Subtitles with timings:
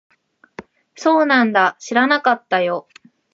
[0.95, 1.75] そうなんだ。
[1.79, 2.87] 知らなかったよ。